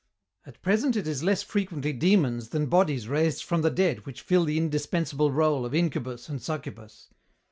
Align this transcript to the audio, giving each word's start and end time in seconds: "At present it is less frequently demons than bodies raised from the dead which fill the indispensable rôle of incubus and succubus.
"At 0.47 0.63
present 0.63 0.95
it 0.95 1.07
is 1.07 1.21
less 1.21 1.43
frequently 1.43 1.93
demons 1.93 2.49
than 2.49 2.65
bodies 2.65 3.07
raised 3.07 3.43
from 3.43 3.61
the 3.61 3.69
dead 3.69 4.03
which 4.07 4.23
fill 4.23 4.45
the 4.45 4.57
indispensable 4.57 5.29
rôle 5.29 5.63
of 5.63 5.75
incubus 5.75 6.27
and 6.27 6.41
succubus. 6.41 7.09